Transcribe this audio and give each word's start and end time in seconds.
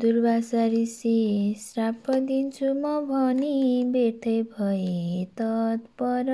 दुर्वासा 0.00 0.66
ऋषि 0.66 1.18
श्राप 1.58 2.10
दिन्छु 2.26 2.72
म 2.74 2.90
भनी 3.06 3.84
व्यर्थै 3.92 4.34
भए 4.42 5.24
तत्पर। 5.38 6.30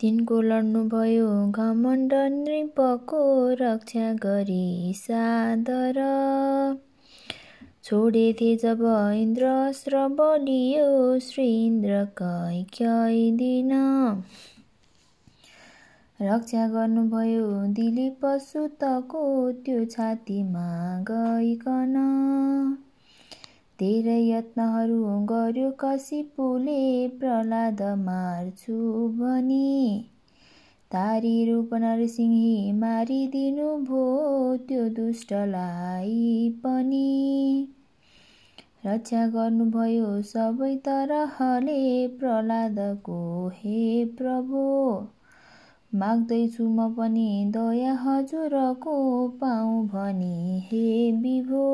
तिनको 0.00 0.40
लड्नुभयो 0.42 1.30
घमण्ड 1.50 2.12
नृपको 2.34 3.22
रक्षा 3.60 4.12
गरी 4.12 4.92
सादर। 4.96 6.00
छोडेथे 7.84 8.54
जब 8.56 8.82
इन्द्र 9.16 10.06
बलियो 10.20 11.18
श्री 11.18 11.48
इन्द्र 11.66 12.04
कै 12.22 13.30
दिन 13.36 13.72
रक्षा 16.22 16.66
गर्नुभयो। 16.68 17.44
दिलीप 17.76 18.24
सुतको 18.46 19.20
त्यो 19.66 19.84
छातीमा 19.84 20.64
गइकन। 21.10 21.94
धेरै 23.80 24.16
यत्नहरू 24.24 24.98
गर्यो। 25.30 25.70
कसिपुले 25.80 26.82
प्रहलाद 27.20 27.80
मार्छु 27.82 28.80
भनी। 29.20 29.70
तारी 30.94 31.32
रूप 31.52 31.72
नरसिंही 31.74 32.72
मारिदिनु 32.72 33.68
भो 33.84 34.02
त्यो 34.68 34.88
दुष्टलाई 34.88 36.50
पनि। 36.66 37.06
रक्षा 38.86 39.24
गर्नुभयो 39.28 40.12
सबै 40.32 40.70
तरहले 40.90 41.80
प्रहलादको 42.18 43.22
हे 43.56 44.04
प्रभु। 44.20 44.66
माग्दैछु 45.92 46.64
म 46.64 46.88
पनि 46.96 47.28
दया 47.54 47.92
हजुरको 48.02 48.96
पाऊ 49.38 49.82
भनी 49.92 50.60
हे 50.66 50.86
विभो। 51.22 51.64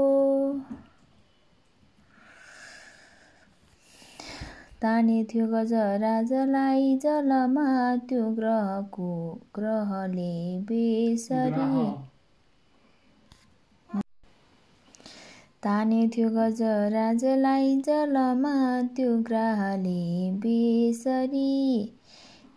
ताने 4.82 5.18
थियो 5.24 5.46
गज 5.46 5.72
राजलाई 6.02 6.96
जलमा 7.02 7.66
त्यो 8.08 8.24
ग्रहको 8.32 9.10
ग्रहले 9.54 10.32
बेसरी 10.70 11.84
ताने 15.62 16.00
थियो 16.16 16.28
गज 16.30 16.62
राजलाई 16.92 17.76
जलमा 17.86 18.54
त्यो 18.96 19.16
ग्रहले 19.28 20.00
बेसरी 20.42 21.54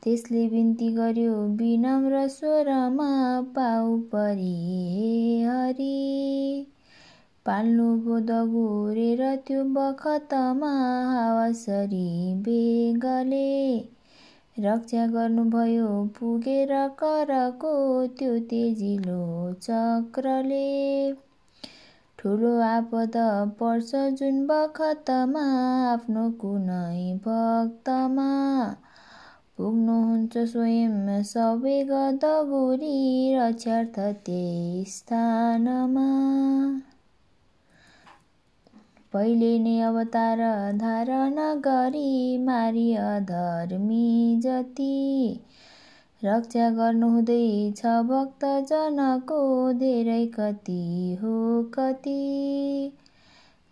त्यसले 0.04 0.48
बिन्ती 0.48 0.88
गर्यो 0.92 1.34
विनम्र 1.60 2.28
स्वरमा 2.28 3.10
पाउ 3.56 3.98
परी 4.12 5.42
हरि। 5.44 6.66
पाल्नु 7.46 8.20
दगुरेर 8.20 9.22
त्यो 9.48 9.64
बखतमा 9.76 10.72
हावासरी 11.12 12.34
बेगले। 12.48 13.50
रक्षा 14.60 15.06
गर्नुभयो 15.08 15.88
पुगेर 16.20 16.72
करको 17.04 17.74
त्यो 18.08 18.40
तेजिलो 18.40 19.54
चक्रले। 19.62 20.68
ठुलो 22.20 22.60
आपद 22.62 23.18
पर्छ 23.60 23.96
जुन 24.20 24.46
बखतमा 24.48 25.46
आफ्नो 25.94 26.30
कुनै 26.42 27.14
भक्तमा। 27.28 28.30
पुग्नुहुन्छ 29.60 30.44
स्वयं 30.52 30.94
सबै 31.24 31.74
गदगुरी 31.84 32.94
रक्षार्थ 33.36 34.00
त्यही 34.26 34.86
स्थानमा। 34.90 36.10
पहिले 39.14 39.48
नै 39.60 39.72
अवतार 39.82 40.42
धारण 40.78 41.40
गरी 41.60 42.38
मारी 42.46 42.86
अधर्मी 42.96 44.04
जति। 44.44 44.92
रक्षा 46.22 46.70
गर्नुहुँदैछ 46.70 47.82
भक्तजनको 48.10 49.42
धेरै 49.80 50.26
कति 50.40 50.82
हो 51.22 51.36
कति। 51.74 52.20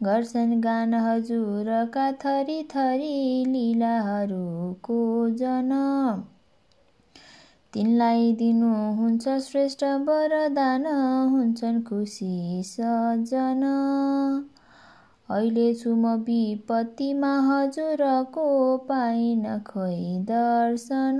गर्छन् 0.04 0.62
गान 0.62 0.94
हजुरका 0.94 2.12
थरी 2.12 2.64
थरी 2.64 3.46
लीलाहरूको 3.46 4.98
जन। 5.30 5.72
तिनलाई 7.74 8.34
दिनुहुन्छ 8.34 9.28
श्रेष्ठ 9.28 9.84
वरदान 9.84 10.86
हुन्छन् 11.32 11.82
खुसी 11.84 12.64
सजन। 12.64 13.64
अहिले 15.30 15.74
छु 15.74 15.96
म 15.96 16.14
विपत्तिमा 16.24 17.32
हजुरको 17.48 18.46
पाइन 18.78 19.60
खोइ 19.60 20.18
दर्शन। 20.24 21.20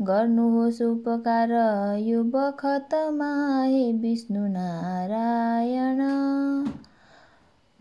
गर्नुहोस् 0.00 0.82
उपकार 0.82 1.52
यो 2.00 2.22
बखतमा 2.22 3.30
हे 3.64 3.92
विष्णु 3.92 4.46
नारायण। 4.48 6.02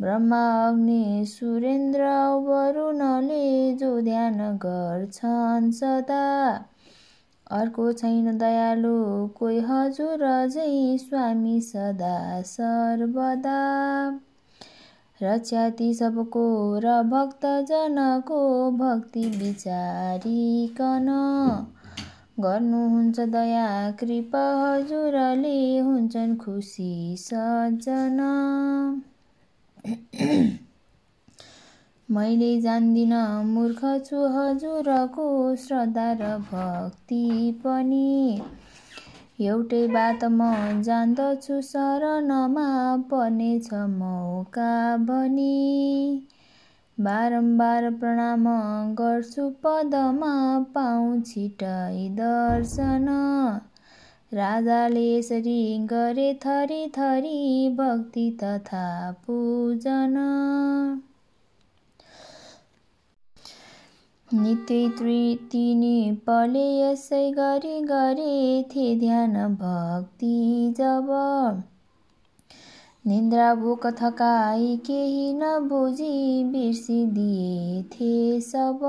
ब्रह्मा 0.01 0.67
अग्नि 0.67 1.25
सुरेन्द्र 1.27 2.01
वरुणले 2.47 3.73
जो 3.75 4.01
ध्यान 4.01 4.37
गर्छन् 4.57 5.71
सदा। 5.71 6.25
अर्को 7.51 7.93
छैन 7.93 8.37
दयालु 8.37 9.27
कोही 9.27 9.59
हजुर 9.59 10.47
झै 10.47 10.97
स्वामी 10.97 11.61
सदा 11.61 12.41
सर्वदा। 12.41 13.57
रक्षाति 15.21 15.93
सबको 15.93 16.45
र 16.79 17.03
भक्तजनको 17.03 18.71
भक्ति 18.71 19.25
विचारिकन। 19.37 21.07
गर्नुहुन्छ 22.39 23.19
दया 23.19 23.91
कृपा 23.91 24.45
हजुरले 24.61 25.79
हुन्छन् 25.79 26.37
खुसी 26.37 27.15
सजन 27.19 28.19
मैले 32.09 32.47
जान्दिन 32.61 33.11
मूर्ख 33.47 33.81
छु 34.03 34.21
हजुरको 34.31 35.27
श्रद्धा 35.61 36.05
र 36.19 36.31
भक्ति 36.47 37.21
पनि। 37.61 38.05
एउटै 39.43 39.81
बात 39.91 40.23
म 40.31 40.81
जान्दछु 40.83 41.59
शरणमा 41.67 42.65
पर्नेछ 43.09 43.69
मौका 43.95 44.71
भनी। 45.05 45.51
बारम्बार 46.97 47.85
प्रणाम 47.99 48.47
गर्छु 48.97 49.45
पदमा 49.61 50.33
पाउँ 50.73 51.15
छिटै 51.25 52.03
दर्शन। 52.17 53.09
राजाले 54.33 55.17
यसरी 55.17 55.77
गरे 55.77 56.33
थरी 56.33 56.87
थरी 56.87 57.69
भक्ति 57.69 58.37
तथा 58.43 59.11
पूजन। 59.11 60.15
नित्य 64.33 64.89
तिनी 65.51 66.11
पले 66.11 66.65
यसै 66.79 67.31
गरी 67.31 67.81
गरेथे 67.81 68.95
ध्यान 68.99 69.33
भक्ति 69.55 70.73
जब। 70.77 71.07
निन्द्रा 73.07 73.55
भोक 73.55 73.87
थकाई 73.87 74.77
केही 74.77 75.33
नबुझी 75.33 76.43
बिर्सिदिएथे 76.43 78.41
सब। 78.41 78.79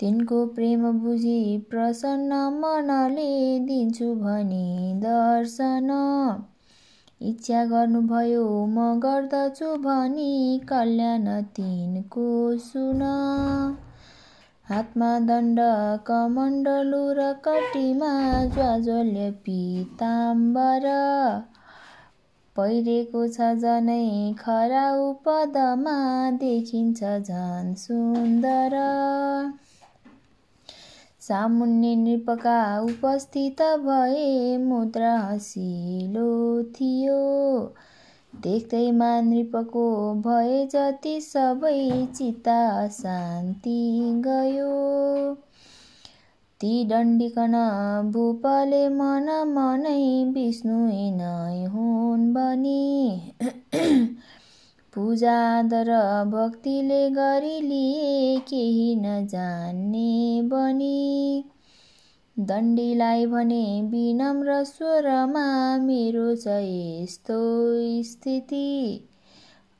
तिनको 0.00 0.46
प्रेम 0.46 0.82
बुझी 0.92 1.58
प्रसन्न 1.70 2.32
मनले 2.32 3.58
दिन्छु 3.58 4.14
भनी 4.14 4.92
दर्शन। 4.96 5.90
इच्छा 7.22 7.64
गर्नुभयो 7.64 8.44
म 8.66 9.00
गर्दछु 9.00 9.68
भनी 9.76 10.60
कल्याण 10.68 11.26
तिनको 11.42 12.28
सुन। 12.58 13.02
हातमा 14.68 15.10
दण्ड 15.20 15.60
कमण्डलु 16.06 17.02
र 17.12 17.32
कटीमा 17.44 18.12
ज्वाज्वल्य 18.54 19.30
पिताम्बर। 19.46 20.86
पहिरेको 22.56 23.28
छ 23.28 23.48
जनै 23.62 24.34
खरा 24.38 24.84
उपदमा 25.00 25.96
देखिन्छ 26.40 27.00
झन् 27.04 27.74
सुन्दर। 27.76 28.76
सामुन्ने 31.28 31.96
नृपका 31.96 32.80
उपस्थित 32.80 33.62
भए 33.62 34.56
मुद्रा 34.58 35.18
हसिलो 35.18 36.62
थियो। 36.62 37.16
देख्दैमा 38.42 39.20
नृपको 39.20 40.14
भए 40.14 40.66
जति 40.66 41.20
सबै 41.20 42.06
चिता 42.16 42.88
शान्ति 42.88 43.78
गयो। 44.26 45.34
ती 46.60 46.84
दण्डिकन 46.84 47.52
भूपले 48.12 48.88
मन 48.88 49.26
मनै 49.48 50.24
विष्णु 50.24 50.78
नै 51.16 51.64
हुन् 51.64 52.32
बनी 52.34 53.32
पूजा 54.96 55.32
आदर 55.58 55.88
भक्तिले 56.26 57.10
गरी 57.10 57.60
लिए 57.60 58.38
केही 58.40 58.94
नजान्ने 58.96 60.42
बनी। 60.42 61.44
दण्डीलाई 62.38 63.26
भने 63.26 63.82
विनम्र 63.82 64.64
स्वरमा 64.64 65.44
मेरो 65.78 66.36
छ 66.36 66.46
यस्तो 66.46 67.36
स्थिति। 68.02 69.08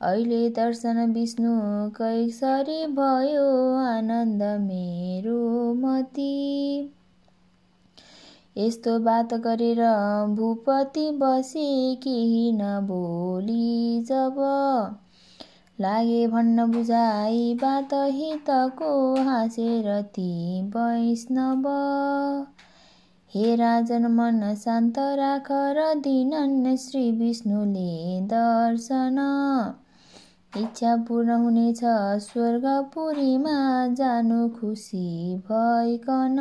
अहिले 0.03 0.51
दर्शन 0.51 1.13
विष्णु 1.13 1.55
कैसरी 1.91 2.87
भयो 2.87 3.49
आनन्द 3.77 4.43
मेरो 4.43 5.75
मती। 5.75 6.93
यस्तो 8.59 8.99
बात 8.99 9.35
गरेर 9.35 9.81
भूपति 10.35 11.11
बसे 11.11 11.95
केही 11.95 12.53
नबोली 12.53 14.01
जब 14.03 14.37
लागे 15.81 16.27
भन्न 16.27 16.73
बुझाइ 16.73 17.55
बात 17.55 17.89
हितको 17.95 19.23
हाँसेर 19.23 20.03
ती 20.03 20.63
वैष्णव। 20.63 21.67
हे 23.35 23.57
राजन 23.57 24.07
मन 24.07 24.55
शान्त 24.55 24.99
राख 24.99 25.49
र 25.51 25.95
दिनन् 25.95 26.77
श्री 26.77 27.13
विष्णुले 27.13 28.21
दर्शन। 28.21 29.19
इच्छा 30.57 30.97
पूर्ण 30.97 31.31
हुनेछ 31.31 31.81
स्वर्गपुरीमा 32.23 33.87
जानु 33.87 34.49
खुसी 34.49 35.37
भइकन। 35.37 36.37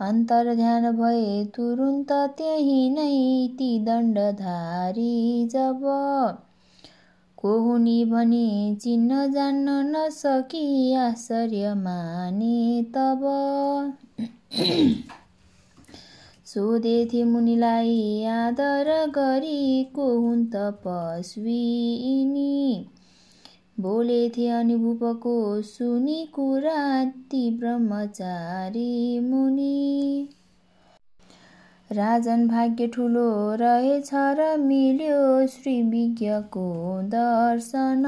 अन्तर 0.00 0.54
ध्यान 0.54 0.90
भए 0.92 1.44
तुरुन्त 1.44 2.12
त्यही 2.12 2.90
नै 2.90 3.48
ती 3.58 3.84
दण्डधारी 3.84 5.48
जब 5.52 5.80
को 7.42 7.60
हुनी 7.60 8.04
भनी 8.04 8.76
चिन्न 8.76 9.32
जान्न 9.32 9.68
नसकी 9.68 10.94
आश्चर्य 10.94 11.74
माने 11.74 12.82
तब। 12.82 13.20
सोधेथे 16.46 17.24
मुनिलाई 17.24 18.24
आदर 18.24 19.06
गरी 19.06 19.84
को 19.84 20.20
हुन् 20.20 20.46
तपस्वी 20.46 21.60
बोलेथे 23.80 24.48
अनि 24.48 24.76
भूपको 24.76 25.62
सुनि 25.62 26.28
कुरा 26.34 27.04
ती 27.04 27.50
ब्रह्मचारी 27.50 29.20
मुनि। 29.20 30.28
राजन 31.92 32.46
भाग्य 32.48 32.86
ठुलो 32.86 33.54
रहेछ 33.54 34.10
र 34.14 34.56
मिल्यो 34.58 35.46
श्री 35.46 35.82
विज्ञको 35.82 36.66
दर्शन। 37.02 38.04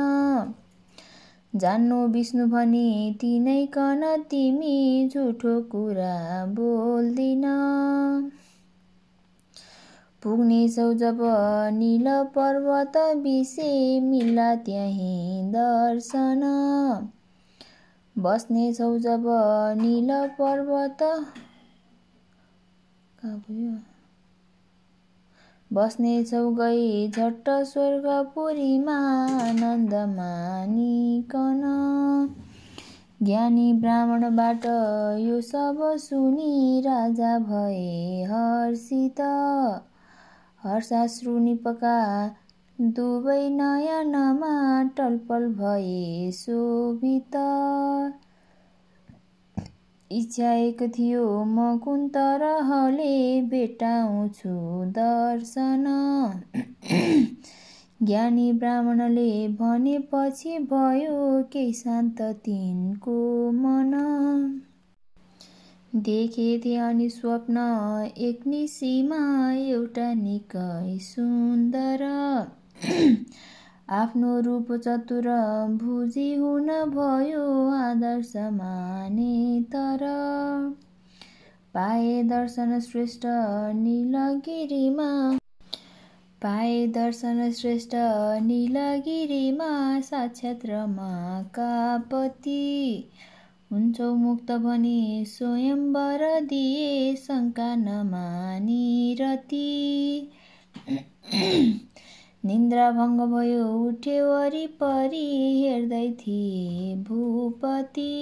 जान्नु 1.56 1.96
विष्णु 2.06 2.46
भनी 2.46 3.16
तिनैकन 3.20 4.02
तिमी 4.30 5.08
झुठो 5.08 5.60
कुरा 5.62 6.46
बोल्दिन। 6.46 7.42
पुग्नेछौ 10.22 10.92
जब 10.94 11.18
निल 11.72 12.04
पर्वत 12.06 12.96
विषे 12.96 14.00
मिल्ला 14.00 14.54
त्यहीँ 14.54 15.44
दर्शन। 15.50 16.42
बस्नेछौ 18.18 18.98
जब 18.98 19.24
निल 19.82 20.10
पर्वत 20.12 21.02
बस्नेछौ 25.72 26.50
गई 26.50 27.10
झट्ट 27.10 27.50
स्वर्गपुरीमा 27.50 28.96
आनन्द 29.42 29.94
मानिकन 29.94 31.62
ज्ञानी 33.22 33.72
ब्राह्मणबाट 33.72 34.66
यो 35.20 35.40
सब 35.40 35.96
सुनि 35.96 36.82
राजा 36.86 37.38
भए 37.38 38.24
हर्षित। 38.24 39.20
हर्षाश्रु 40.64 41.38
निपका 41.38 42.28
दुवै 42.80 43.48
नयनमा 43.48 44.82
टलपल 44.82 45.46
भए 45.48 46.30
शोभित। 46.32 47.36
इच्छा 50.12 50.52
एक 50.52 50.82
थियो 50.82 51.44
म 51.44 51.78
कुन्तरहले 51.78 53.42
भेटाउँछु 53.42 54.84
दर्शन। 54.84 55.84
ज्ञानी 58.02 58.52
ब्राह्मणले 58.52 59.48
भनेपछि 59.48 60.58
भयो 60.58 61.42
केही 61.52 61.72
शान्त 61.72 62.22
तिनको 62.22 63.16
मन। 63.52 63.92
देखेथे 65.96 66.76
अनि 66.76 67.08
स्वप्न 67.10 67.56
एक 68.18 68.46
निसीमा 68.46 69.52
एउटा 69.52 70.14
निकै 70.14 70.98
सुन्दर। 70.98 72.06
आफ्नो 73.88 74.40
रूप 74.40 74.72
चतुर 74.72 75.26
भुजी 75.78 76.34
हुन 76.34 76.68
भयो 76.90 77.46
आदर्श 77.70 78.32
माने 78.52 79.62
तर 79.72 80.04
पाए 81.74 82.22
दर्शन 82.22 82.78
श्रेष्ठ 82.80 83.26
निलगिरीमा। 83.74 85.08
पाए 86.42 86.86
दर्शन 86.86 87.50
श्रेष्ठ 87.52 87.94
निलगिरीमा 88.42 89.70
साक्षात् 90.00 90.66
रमाकापति 90.66 92.56
हुन्छौ 93.72 94.14
मुक्त 94.14 94.52
भनी 94.64 95.24
स्वयंवर 95.28 96.24
दिए 96.40 97.14
शङ्का 97.16 97.74
नमानी 97.76 99.16
रति। 99.20 100.30
निन्द्रा 102.44 102.90
भङ्ग 102.90 103.20
भयो 103.20 103.66
उठे 103.88 104.20
वरिपरि 104.22 105.26
हेर्दै 105.60 106.08
थिए 106.20 106.94
भूपति। 107.08 108.14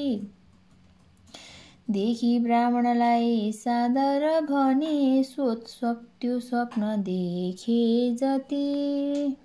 देखि 1.90 2.38
ब्राह्मणलाई 2.38 3.52
सादर 3.52 4.40
भने 4.40 5.22
सोच 5.22 5.80
त्यो 5.84 6.38
स्वप्न 6.40 6.96
देखे 7.02 7.80
जति। 8.14 9.36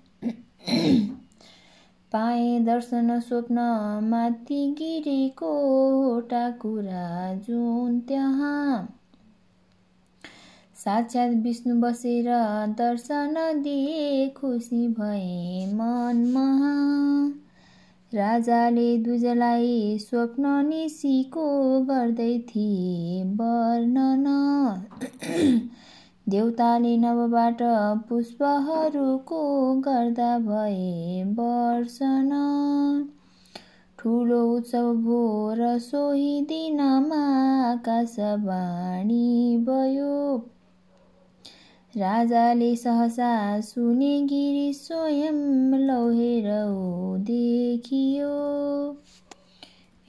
पाए 2.12 2.58
दर्शन 2.58 3.18
स्वप्न 3.20 3.58
माथि 4.04 4.60
गिरीको 4.78 5.52
होटा 6.02 6.50
कुरा 6.50 7.34
जुन 7.34 8.00
त्यहाँ। 8.00 8.76
साक्षात् 10.76 11.34
विष्णु 11.34 11.80
बसेर 11.80 12.24
दर्शन 12.78 13.34
दिए 13.62 14.28
खुसी 14.28 14.88
भए 14.88 15.66
मनमा। 15.74 16.46
राजाले 18.14 18.98
दुजलाई 18.98 19.98
स्वप्न 19.98 20.46
निसीको 20.66 21.44
गर्दै 21.80 22.38
थिए 22.38 23.24
वर्णन। 23.24 24.26
देउताले 26.28 26.96
नवबाट 26.96 27.58
पुष्पहरूको 28.08 29.42
गर्दा 29.80 30.38
भए 30.38 31.22
वर्षण 31.24 32.30
ठुलो 33.98 34.42
उत्सव 34.56 34.94
भो 34.94 35.54
र 35.54 35.78
सोही 35.78 36.40
दिनमा 36.42 37.22
आकाशवाणी 37.70 39.56
भयो। 39.56 40.48
राजाले 41.96 42.76
सहसा 42.76 43.60
सुने 43.60 44.20
गिरी 44.20 44.72
स्वयं 44.72 45.36
लौहेर 45.78 46.44
देखियो। 47.20 48.32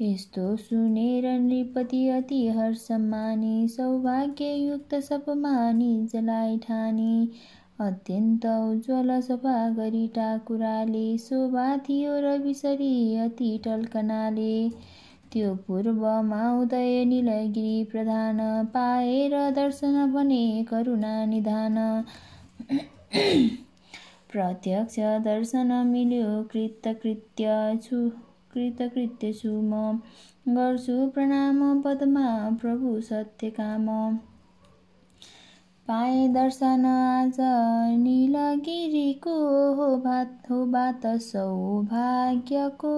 यस्तो 0.01 0.55
सुनेर 0.55 1.39
नृपति 1.39 2.07
अति 2.09 2.47
हर्ष 2.47 2.87
मानि 2.91 3.67
सौभाग्ययुक्त 3.67 4.95
सपमानि 4.95 6.07
जलाई 6.13 6.57
ठानी। 6.57 7.29
अत्यन्त 7.79 8.45
उज्वल 8.45 9.21
सफा 9.21 9.69
गरी 9.69 10.07
टाकुराले 10.07 11.17
शोभा 11.17 11.77
थियो 11.77 12.19
र 12.19 12.37
बिसरी 12.37 13.15
अति 13.15 13.61
टल्कनाले। 13.63 14.69
त्यो 15.31 15.53
पूर्वमा 15.67 16.41
उदय 16.59 17.03
निलगिरी 17.05 17.83
प्रधान 17.83 18.37
पाएर 18.65 19.33
दर्शन 19.51 19.95
भने 20.13 20.65
करुणा 20.69 21.25
निधान। 21.25 21.77
प्रत्यक्ष 24.31 24.95
दर्शन 25.23 25.73
मिल्यो 25.87 26.43
कृतकृत्य 26.43 27.57
छु 27.83 27.99
कृतकृत्य 28.53 29.33
छु 29.33 29.51
म। 29.61 29.99
गर्छु 30.47 30.95
प्रणाम 31.09 31.81
पदमा 31.81 32.27
प्रभु 32.61 33.01
सत्य 33.01 33.49
काम। 33.49 33.87
पाए 35.87 36.27
दर्शन 36.27 36.85
आज 36.85 37.37
निलगिरीको 37.99 39.35
हो 39.73 39.95
भात 39.97 40.49
हो 40.51 40.65
बात 40.65 41.05
सौभाग्यको। 41.23 42.95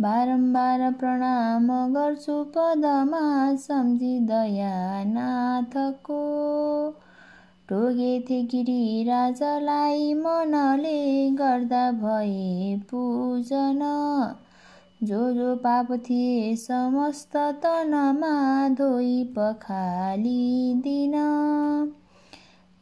बारम्बार 0.00 0.80
प्रणाम 0.92 1.66
गर्छु 1.92 2.34
पदमा 2.54 3.20
सम्झी 3.56 4.18
दयानाथको 4.20 6.16
टोगेथे 7.68 8.42
गिरी 8.44 9.04
राजालाई 9.04 10.14
मनले 10.14 11.30
गर्दा 11.30 11.84
भए 12.00 12.76
पूजन। 12.90 13.80
जो 15.02 15.22
जो 15.32 15.54
पाप 15.56 15.92
थिए 16.00 16.56
समस्त 16.56 17.36
तनमा 17.62 18.34
धोइ 18.68 19.24
पखालिदिन 19.38 21.16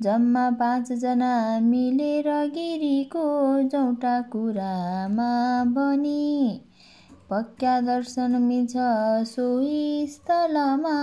जम्मा 0.00 0.50
पाँचजना 0.50 1.32
मिलेर 1.60 2.28
गिरीको 2.48 3.26
जौटा 3.62 4.20
कुरामा 4.20 5.32
बनी। 5.64 6.60
पक्का 7.32 7.80
दर्शन 7.80 8.30
मिल्छ। 8.30 8.72
सोही 9.24 10.06
स्थलमा 10.06 10.96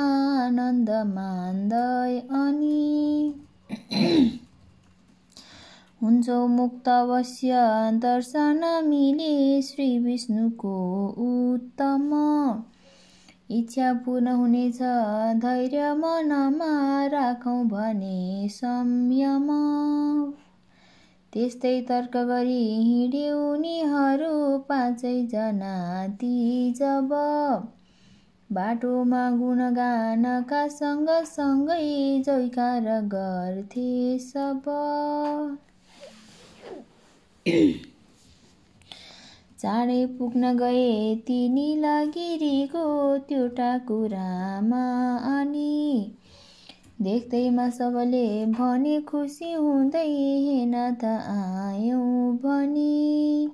आनन्द 0.45 0.89
मान्दै 0.89 2.19
अनि। 2.19 3.35
हुन्छौ 6.03 6.47
मुक्त 6.47 6.89
अवश्य। 6.89 7.51
दर्शन 7.93 8.83
मिले 8.85 9.61
श्री 9.61 9.99
विष्णुको 9.99 10.75
उत्तम। 11.07 12.11
इच्छा 13.51 13.93
पूर्ण 13.93 14.27
हुनेछ। 14.27 14.79
धैर्य 15.41 15.93
मनमा 15.93 17.05
राखौँ 17.05 17.65
भने 17.65 18.49
संयम। 18.49 19.49
त्यस्तै 21.33 21.71
तर्क 21.89 22.15
गरी 22.29 22.57
हिँडे 22.83 23.23
उनीहरू 23.33 24.31
पाँचैजना 24.69 25.73
ती 26.19 26.31
जब। 26.77 27.13
बाटोमा 28.49 29.21
गुणगानका 29.31 30.61
सँगसँगै 30.69 31.81
जयकार 32.25 32.89
गर्थे 33.07 33.87
सब। 34.19 34.69
चाँडै 39.59 39.95
पुग्न 40.17 40.51
गए 40.57 40.83
तिनी 41.27 41.65
लगिरीको 41.79 42.83
त्यो 43.27 43.47
टाकुरामा 43.55 44.83
अनि 45.31 45.73
देख्दैमा 46.99 47.69
सबले 47.69 48.23
भने 48.45 48.99
खुसी 49.01 49.51
हुँदै 49.53 50.07
हेन 50.45 50.73
त 50.73 51.11
आयौँ 51.33 52.37
भनी। 52.37 53.51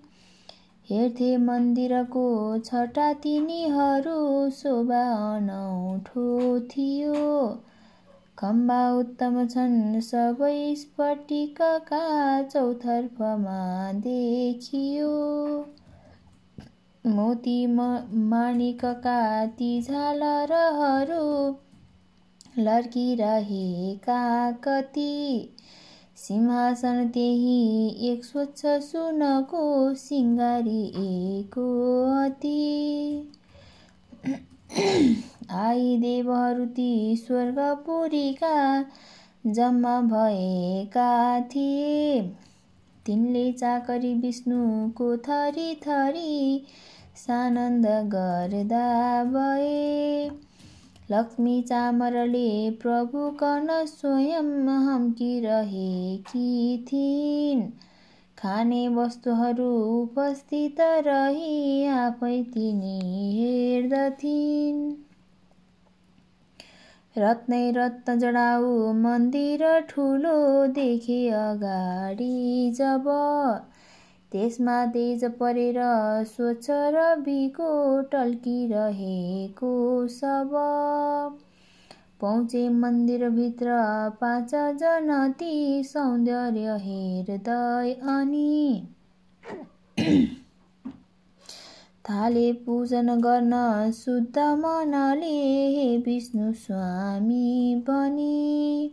हेर्थे 0.88 1.30
मन्दिरको 1.38 2.26
छटा 2.60 3.06
तिनीहरू 3.24 4.18
शोभा 4.52 5.04
अनौठो 5.28 6.26
थियो। 6.72 7.24
खम्बा 8.38 8.80
उत्तम 8.94 9.38
छन् 9.48 9.78
सबै 10.02 10.56
स्फटिकका 10.76 12.02
चौतर्फमा 12.48 13.60
देखियो। 14.02 15.14
मोती 17.06 17.58
माणिकका 17.68 19.20
ती 19.58 19.70
झालरहरू 19.82 21.24
लर्किरहेका 22.60 24.52
कति 24.52 25.56
सिंहासन 26.18 27.10
त्यही 27.14 27.88
एक 28.12 28.26
स्वच्छ 28.26 28.62
सुनको 28.66 29.94
सिङ्गारिएको 29.94 31.66
अति। 32.26 32.62
आई 35.52 35.98
देवहरू 35.98 36.66
ती 36.66 37.18
स्वर्गपुरीका 37.18 38.86
जम्मा 39.48 40.02
भएका 40.02 41.42
थिए। 41.42 42.22
तिनले 43.06 43.52
चाकरी 43.52 44.14
विष्णुको 44.14 45.18
थरी 45.18 45.76
थरी 45.76 46.66
सानन्द 47.16 47.86
गर्दा 47.86 49.24
भए। 49.24 50.45
लक्ष्मी 51.12 51.62
चामरले 51.62 52.72
प्रभु 52.72 53.32
कर्ण 53.32 53.86
स्वयं 53.86 54.68
हम्किरहेकी 54.68 56.86
थिइन्। 56.88 57.72
खाने 58.38 58.88
वस्तुहरू 58.88 60.02
उपस्थित 60.02 60.76
रही 60.80 61.88
आफै 61.88 62.44
तिनी 62.44 63.38
हेर्दथिन्। 63.38 64.94
रत्नै 67.18 67.72
रत्न 67.72 68.20
जडाउ 68.20 68.94
मन्दिर 68.94 69.80
ठुलो 69.90 70.68
देखे 70.68 71.30
अगाडि 71.30 72.72
जब 72.76 73.04
त्यसमा 74.36 74.86
तेज 74.86 75.26
परेर 75.26 75.78
स्वच्छ 76.26 76.68
रविको 76.70 77.68
टल्किरहेको 78.12 79.74
सब। 80.08 80.52
पहुँचे 82.22 82.70
मन्दिरभित्र 82.70 83.68
पाँचजना 84.22 85.28
ती 85.30 85.84
सौन्दर्य 85.84 86.78
हेर्दै 86.82 87.94
अनि 87.94 88.88
थाले 92.10 92.54
पूजन 92.54 93.20
गर्न 93.20 93.54
शुद्ध 93.92 94.38
मनले 94.38 95.34
हे 95.76 95.98
विष्णु 95.98 96.54
स्वामी 96.54 97.76
भनी 97.88 98.92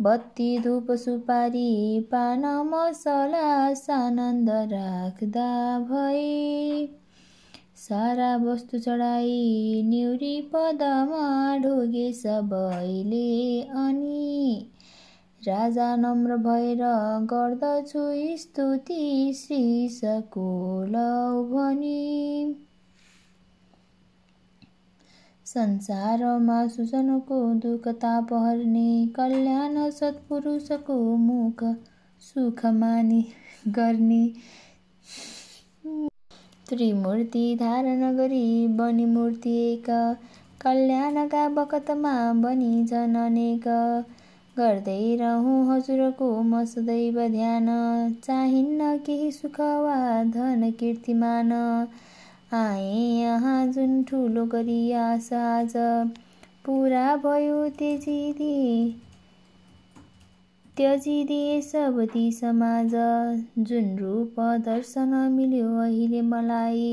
बत्ती 0.00 0.58
धुप 0.58 0.86
सुपारी 0.92 2.00
पान 2.12 2.46
मसला 2.68 3.50
सानन्द 3.74 4.50
राख्दा 4.72 5.50
भए। 5.90 6.88
सारा 7.76 8.30
वस्तु 8.36 8.78
चढाई 8.78 9.82
न्युरी 9.86 10.40
पदमा 10.54 11.26
ढोगे 11.58 12.12
सबैले 12.12 13.60
अनि 13.62 14.72
राजा 15.48 15.94
नम्र 15.96 16.36
भएर 16.36 16.78
गर्दछु 17.22 18.00
स्तुति 18.38 19.32
श्री 19.36 19.88
सकुलौ 19.88 21.42
भनी। 21.44 22.56
संसारमा 25.46 26.66
सुजनको 26.66 27.38
दुःख 27.54 27.88
ताप 27.88 28.32
हर्ने 28.34 29.06
कल्याण 29.16 29.90
सत्पुरुषको 29.90 30.96
मुख 31.16 31.64
सुख 32.22 32.64
मानि 32.74 33.24
गर्ने। 33.68 34.26
त्रिमूर्ति 36.68 37.56
धारण 37.60 38.16
गरी 38.16 38.66
बनी 38.68 39.04
मूर्ति 39.04 39.56
एक 39.64 39.90
कल्याणका 40.60 41.48
बकतमा 41.48 42.32
बनी 42.32 42.82
अनेक। 42.92 43.68
गर्दै 44.56 45.00
रहँ 45.16 45.54
हजुरको 45.66 46.28
म 46.42 46.60
सदैव 46.66 47.18
ध्यान 47.32 47.66
चाहिन्न 48.24 48.90
केही 49.06 49.30
सुख 49.34 49.60
वा 49.82 49.96
धन 50.32 50.70
कीर्तिमान। 50.78 51.52
आए 52.54 52.92
यहाँ 52.92 53.56
जुन 53.72 54.02
ठुलो 54.04 54.44
गरी 54.48 54.80
आज। 55.00 55.28
पुरा 56.64 57.06
भयो 57.24 57.68
त्यजिदिए 57.78 58.70
त्यजिदिए 60.76 61.60
सब 61.62 62.00
ती 62.12 62.24
समाज। 62.32 62.92
जुन 63.60 63.96
रूप 63.98 64.40
दर्शन 64.64 65.14
मिल्यो 65.32 65.68
अहिले 65.82 66.20
मलाई। 66.26 66.88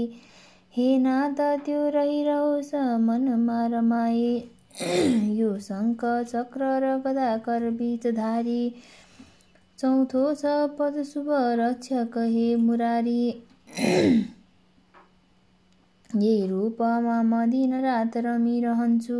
हे 0.74 0.86
नाथ 1.00 1.41
त्यो 1.65 1.82
रहिरहोस् 1.96 2.74
मनमा 3.01 3.65
रमाए। 3.74 4.29
यो 5.38 5.48
शङ्ख 5.60 6.03
चक्र 6.27 6.68
र 6.84 6.92
गदाकर 7.01 7.63
बीचधारी 7.72 8.62
चौथो 9.80 10.22
छ 10.36 10.53
पद 10.77 10.96
शुभ 11.03 11.27
रक्षक 11.60 12.15
हे 12.27 12.46
मुरारी। 12.62 13.20
यही 16.15 16.48
रूपमा 16.48 17.18
म 17.22 17.46
दिन 17.50 17.75
रात 17.82 18.18
रमिरहन्छु। 18.18 19.20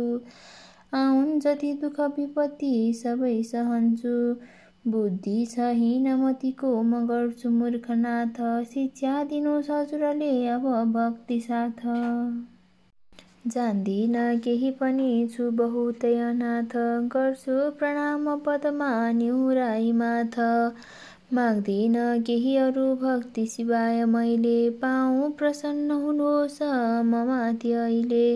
आउन् 0.94 1.40
जति 1.40 1.72
दुःख 1.82 2.00
विपत्ति 2.16 2.72
सबै 3.02 3.42
सहन्छु। 3.42 4.16
बुद्धि 4.88 5.36
छ 5.46 5.68
हिनमतीको 5.74 6.72
म 6.82 7.04
गर्छु 7.06 7.50
मूर्खनाथ। 7.50 8.42
शिक्षा 8.64 9.14
दिनु 9.24 9.54
ससुरले 9.62 10.32
अब 10.48 10.66
भक्ति 10.92 11.40
साथ। 11.40 11.86
जान्दिन 13.44 14.14
केही 14.44 14.70
पनि 14.76 15.08
छु 15.32 15.46
बहुतै 15.56 16.12
अनाथ। 16.26 16.74
गर्छु 17.14 17.56
प्रणाम 17.78 18.28
पदमा 18.44 18.90
निहुराई 19.12 19.90
माथ 19.94 20.38
माग्दिन 21.32 21.96
केही 22.26 22.56
अरू 22.58 22.84
भक्ति 23.02 23.44
शिवाय 23.46 24.04
मैले 24.06 24.58
पाऊँ 24.82 25.30
प्रसन्न 25.38 25.90
हुनुहोस् 26.02 26.62
ममाथि 27.06 27.72
अहिले। 27.80 28.28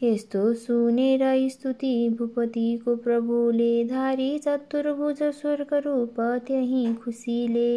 यस्तो 0.00 0.42
सुनेर 0.54 1.22
स्तुति 1.50 1.92
भूपतिको 2.18 2.94
प्रभुले 3.06 3.72
धारी 3.84 4.30
चतुर्भुज 4.38 5.22
स्वर्ग 5.40 5.74
रूप 5.86 6.20
त्यही 6.46 6.86
खुसीले। 6.94 7.72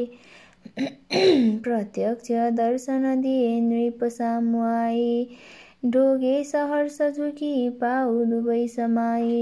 प्रत्यक्ष 1.66 2.32
दर्शन 2.56 3.22
दिए 3.22 3.60
नृप 3.62 4.04
सामुआई। 4.14 5.12
ढोगे 5.84 6.34
सहर्ष 6.46 6.98
झुकी 7.10 7.52
पाउ 7.80 8.24
दुवै 8.28 8.60
समाई 8.72 9.40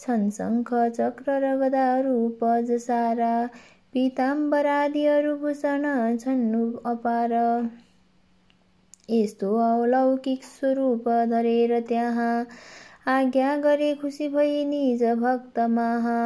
छन् 0.00 0.24
शङ्ख 0.32 0.72
चक्र 0.94 1.36
र 1.40 1.52
गदा 1.60 1.84
रूप 2.02 2.44
जसारा 2.66 3.32
पिताम्बरादिहरू 3.94 5.34
भूषण 5.38 5.86
छन् 6.18 6.46
अपार। 6.88 7.36
यस्तो 9.10 9.48
अलौकिक 9.60 10.44
स्वरूप 10.46 11.08
धरेर 11.30 11.78
त्यहाँ 11.88 12.46
आज्ञा 13.10 13.56
गरे 13.60 13.94
खुसी 13.96 14.28
भई 14.30 14.64
निज 14.66 15.02
भक्त 15.20 15.58
महा। 15.70 16.18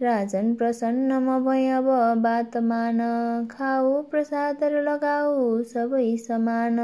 राजन 0.00 0.46
प्रसन्न 0.56 1.18
म 1.20 2.22
बात 2.22 2.56
मान। 2.64 3.00
खाऊ 3.50 3.92
प्रसाद 4.10 4.64
लगाऊ 4.82 5.44
सबै 5.68 6.06
समान। 6.20 6.80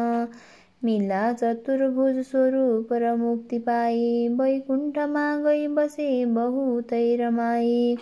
मिला 0.83 1.33
चतुर्भुज 1.33 2.19
स्वरूप 2.27 2.93
र 2.93 3.15
मुक्ति 3.17 3.59
पाई 3.59 4.29
वैकुण्ठमा 4.41 5.25
गई 5.37 5.67
बसे 5.69 6.09
बहुतै 6.35 7.05
रमाई 7.17 7.97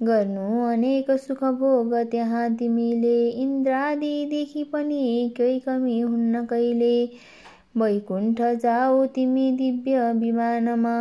गर्नु 0.00 0.46
अनेक 0.66 1.10
सुख 1.20 1.42
भोग 1.58 1.94
त्यहाँ 2.10 2.48
तिमीले। 2.56 3.18
इन्द्रादिदेखि 3.42 4.64
पनि 4.64 5.32
केही 5.36 5.58
कमी 5.60 6.00
हुन्न 6.00 6.44
कहिले। 6.44 6.94
वैकुण्ठ 7.76 8.40
जाऊ 8.62 9.06
तिमी 9.06 9.50
दिव्य 9.52 10.12
विमानमा। 10.12 10.96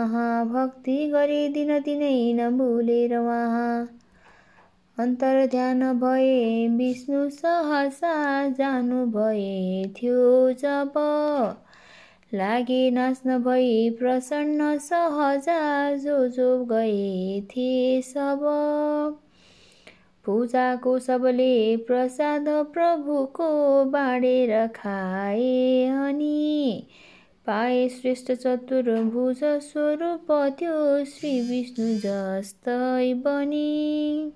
भक्ति 0.46 0.98
गरे 1.14 1.48
दिन 1.50 1.80
दिनै 1.80 2.34
नभुलेर 2.34 3.18
उहाँ 3.18 3.88
अन्तर 5.00 5.46
ध्यान 5.46 6.00
भए 6.00 6.68
विष्णु 6.68 7.30
सहसा 7.30 8.50
जानु 8.50 9.06
भए 9.06 9.84
थियो 9.98 10.54
जब 10.54 10.94
लागे 12.34 12.92
नाच्न 12.92 13.38
भई 13.38 13.90
प्रसन्न 13.90 14.78
सहजा 14.78 15.96
जो 15.96 16.28
जो 16.28 16.66
गए 16.66 17.42
थिए 17.42 18.02
सब। 18.02 18.40
पूजाको 20.26 21.00
सबले 21.00 21.78
प्रसाद 21.78 22.46
प्रभुको 22.48 23.50
बाँडेर 23.86 24.68
खाए 24.68 25.86
अनि 25.86 26.88
पाए 27.48 27.88
श्रेष्ठ 27.90 28.32
चतुर्भुज 28.32 29.40
स्वरूप 29.44 30.32
त्यो 30.60 31.06
श्री 31.06 31.40
विष्णु 31.42 31.88
जस्तै 31.98 33.14
बनी। 33.14 34.34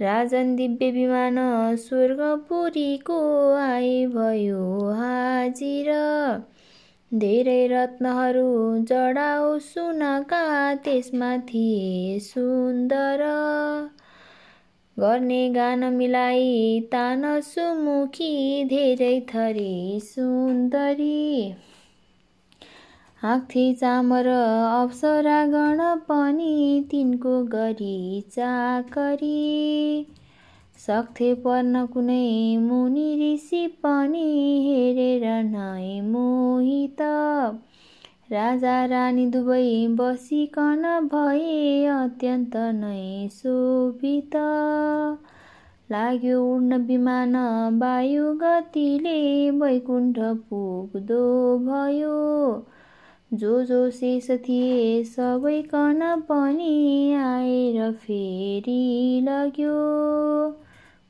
राजन 0.00 0.56
दिव्य 0.56 0.90
विमान 0.90 1.36
स्वर्गपुरीको 1.76 3.18
आइ 3.54 4.06
भयो 4.06 4.90
हाजिर। 4.90 5.90
धेरै 7.14 7.66
रत्नहरू 7.66 8.78
जडाउ 8.78 9.58
सुनका 9.58 10.74
त्यसमा 10.74 11.36
थिए 11.38 12.18
सुन्दर। 12.18 13.22
गर्ने 14.98 15.50
गान 15.50 15.84
मिलाई 15.84 16.80
तान 16.92 17.40
सुमुखी 17.40 18.64
धेरै 18.64 19.20
थरी 19.20 20.00
सुन्दरी। 20.00 21.54
आँख्थे 23.24 23.72
चामर 23.74 24.26
अप्सरा 24.26 25.46
गण 25.46 25.78
पनि 25.96 26.84
तिनको 26.90 27.44
गरी 27.44 28.20
चाकरी। 28.20 30.06
सक्थे 30.86 31.34
पर्न 31.34 31.86
कुनै 31.86 32.56
मुनि 32.56 33.06
ऋषि 33.20 33.66
पनि 33.66 34.26
हेरेर 34.66 35.44
नै 35.44 36.00
मोहित। 36.00 37.00
राजा 38.32 38.84
रानी 38.84 39.26
दुवै 39.26 39.86
बसिकन 39.88 41.08
भए 41.14 41.86
अत्यन्त 41.86 42.56
नै 42.56 43.28
शोभित। 43.28 44.36
लाग्यो 45.90 46.56
उड्न 46.56 46.76
विमान 46.76 47.36
वायु 47.80 48.34
गतिले 48.34 49.50
वैकुण्ठ 49.50 50.18
पुग्दो 50.18 51.24
भयो। 51.58 52.16
जो 53.34 53.64
जो 53.64 53.90
शेष 53.90 54.30
थिए 54.30 55.04
सबैकन 55.04 56.24
पनि 56.28 57.14
आएर 57.14 57.92
फेरि 57.92 59.24
लग्यो। 59.28 59.74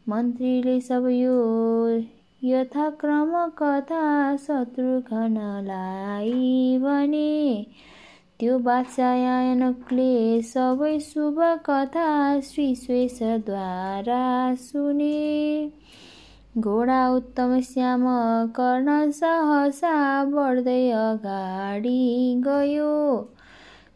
मन्त्रीले 0.08 0.80
सब 0.80 1.06
यो 1.06 2.02
यथाक्रम 2.44 3.50
कथा 3.62 4.37
शत्रुघ्नलाई 4.37 6.78
भने 6.82 7.66
त्यो 8.40 8.58
बादशाहले 8.58 10.42
सबै 10.42 11.00
शुभ 11.00 11.37
कथा 11.40 12.40
श्री 12.40 12.74
सुने। 14.56 15.72
घोडा 16.58 17.08
उत्तम 17.08 17.60
श्याम 17.60 18.02
कर्ण 18.56 19.10
सहसा 19.10 19.94
बढ्दै 20.24 20.90
अगाडि 20.90 22.34
गयो। 22.44 22.90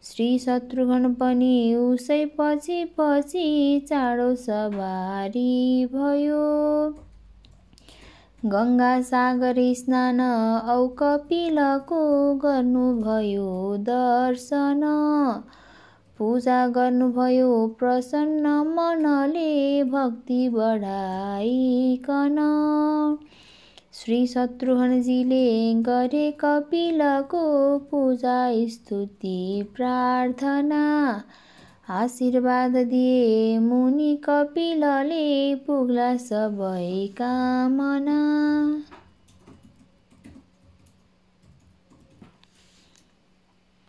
श्री 0.03 0.27
शत्रुघ्न 0.39 1.13
पनि 1.13 1.75
उसै 1.75 2.17
पछि 2.39 2.79
पछि 2.97 3.45
चाँडो 3.89 4.35
सवारी 4.35 5.85
भयो। 5.93 6.41
गङ्गा 8.45 8.91
सागर 9.01 9.61
स्नान 9.75 10.19
औ 10.21 10.87
कपिलको 10.99 12.01
गर्नुभयो 12.43 13.77
दर्शन। 13.89 14.83
पूजा 16.19 16.67
गर्नुभयो 16.67 17.75
प्रसन्न 17.79 18.47
मनले 18.47 19.83
भक्ति 19.83 20.49
बढाइकन। 20.49 22.37
श्री 23.93 24.27
शत्रुघ्नजीले 24.27 25.73
गरे 25.73 26.31
कपिलको 26.31 27.43
पूजा 27.79 28.51
स्तुति 28.67 29.69
प्रार्थना। 29.75 30.83
आशीर्वाद 31.89 32.71
दिए 32.71 33.59
मुनि 33.59 34.21
कपिलले 34.23 35.55
पुग्ला 35.55 36.15
सबै 36.17 37.07
कामना। 37.07 38.19